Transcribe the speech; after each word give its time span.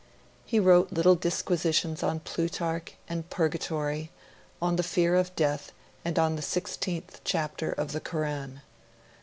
He 0.47 0.59
wrote 0.59 0.91
little 0.91 1.13
disquisitions 1.13 2.01
on 2.01 2.21
Plutarch 2.21 2.95
and 3.07 3.29
purgatory, 3.29 4.09
on 4.59 4.75
the 4.77 4.81
fear 4.81 5.13
of 5.13 5.35
death 5.35 5.73
and 6.03 6.17
on 6.17 6.35
the 6.37 6.41
sixteenth 6.41 7.21
chapter 7.23 7.71
of 7.71 7.91
the 7.91 7.99
Koran. 7.99 8.61